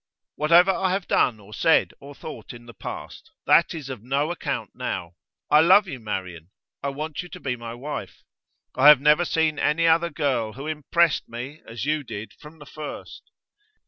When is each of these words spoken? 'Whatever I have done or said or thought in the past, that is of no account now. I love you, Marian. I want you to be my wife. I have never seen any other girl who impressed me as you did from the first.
'Whatever 0.33 0.71
I 0.71 0.93
have 0.93 1.07
done 1.07 1.39
or 1.39 1.53
said 1.53 1.93
or 1.99 2.15
thought 2.15 2.53
in 2.55 2.65
the 2.65 2.73
past, 2.73 3.29
that 3.45 3.75
is 3.75 3.87
of 3.87 4.01
no 4.01 4.31
account 4.31 4.71
now. 4.73 5.13
I 5.51 5.59
love 5.59 5.87
you, 5.87 5.99
Marian. 5.99 6.49
I 6.81 6.89
want 6.89 7.21
you 7.21 7.29
to 7.29 7.39
be 7.39 7.55
my 7.55 7.75
wife. 7.75 8.23
I 8.73 8.87
have 8.87 8.99
never 8.99 9.25
seen 9.25 9.59
any 9.59 9.85
other 9.85 10.09
girl 10.09 10.53
who 10.53 10.65
impressed 10.65 11.29
me 11.29 11.61
as 11.67 11.85
you 11.85 12.03
did 12.03 12.33
from 12.33 12.57
the 12.57 12.65
first. 12.65 13.29